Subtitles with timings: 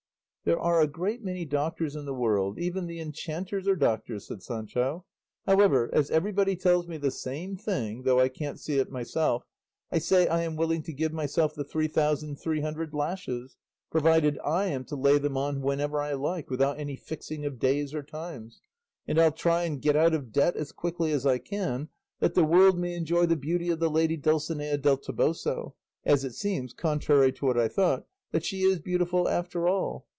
[0.43, 4.41] "There are a great many doctors in the world; even the enchanters are doctors," said
[4.41, 5.05] Sancho;
[5.45, 9.45] "however, as everybody tells me the same thing though I can't see it myself
[9.91, 13.55] I say I am willing to give myself the three thousand three hundred lashes,
[13.91, 17.93] provided I am to lay them on whenever I like, without any fixing of days
[17.93, 18.61] or times;
[19.07, 21.89] and I'll try and get out of debt as quickly as I can,
[22.19, 26.33] that the world may enjoy the beauty of the lady Dulcinea del Toboso; as it
[26.33, 30.07] seems, contrary to what I thought, that she is beautiful after all.